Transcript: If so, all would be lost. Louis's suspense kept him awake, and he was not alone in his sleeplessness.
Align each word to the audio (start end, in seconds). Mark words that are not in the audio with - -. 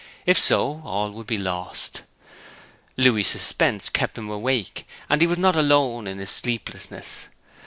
If 0.25 0.35
so, 0.39 0.81
all 0.83 1.11
would 1.11 1.27
be 1.27 1.37
lost. 1.37 2.01
Louis's 2.97 3.27
suspense 3.39 3.87
kept 3.87 4.17
him 4.17 4.31
awake, 4.31 4.87
and 5.11 5.21
he 5.21 5.27
was 5.27 5.37
not 5.37 5.55
alone 5.55 6.07
in 6.07 6.17
his 6.17 6.31
sleeplessness. 6.31 7.27